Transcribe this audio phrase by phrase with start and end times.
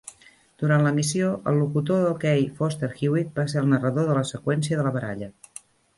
[0.61, 4.87] Durant l'emissió, el locutor d'hoquei Foster Hewitt va ser el narrador de la seqüència de
[4.89, 5.29] la baralla.